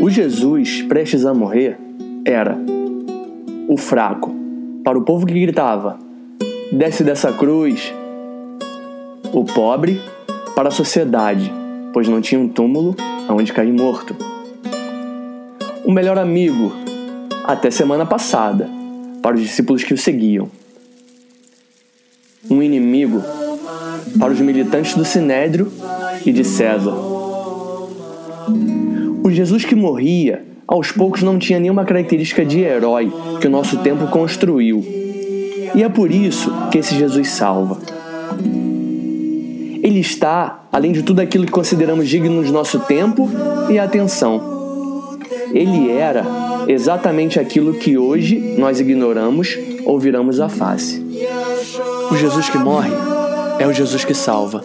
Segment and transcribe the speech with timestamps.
[0.00, 1.78] O Jesus prestes a morrer
[2.24, 2.56] era
[3.68, 4.34] o fraco
[4.82, 5.98] para o povo que gritava:
[6.72, 7.92] desce dessa cruz.
[9.30, 10.00] O pobre
[10.54, 11.52] para a sociedade,
[11.92, 12.96] pois não tinha um túmulo
[13.28, 14.16] aonde cair morto.
[15.84, 16.72] O melhor amigo,
[17.44, 18.70] até semana passada,
[19.20, 20.48] para os discípulos que o seguiam.
[22.50, 23.22] Um inimigo
[24.18, 25.70] para os militantes do Sinédrio
[26.24, 26.94] e de César.
[29.22, 33.78] O Jesus que morria, aos poucos não tinha nenhuma característica de herói que o nosso
[33.78, 34.84] tempo construiu.
[35.74, 37.78] E é por isso que esse Jesus salva.
[39.82, 43.28] Ele está além de tudo aquilo que consideramos digno do nosso tempo
[43.68, 45.18] e atenção.
[45.52, 46.24] Ele era
[46.68, 51.04] exatamente aquilo que hoje nós ignoramos ou viramos a face.
[52.10, 52.90] O Jesus que morre
[53.58, 54.62] é o Jesus que salva.